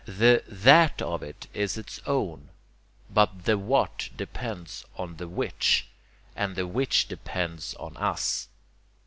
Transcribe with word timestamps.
The 0.05 0.41
THAT 0.47 0.99
of 1.03 1.21
it 1.21 1.45
is 1.53 1.77
its 1.77 2.01
own; 2.07 2.49
but 3.11 3.45
the 3.45 3.55
WHAT 3.55 4.09
depends 4.17 4.83
on 4.97 5.17
the 5.17 5.27
WHICH; 5.27 5.85
and 6.35 6.55
the 6.55 6.65
which 6.65 7.07
depends 7.07 7.75
on 7.75 7.95
US. 7.97 8.47